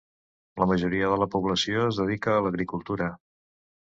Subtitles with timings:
[0.61, 3.11] La majoria de la població es dedica a l'agricultura.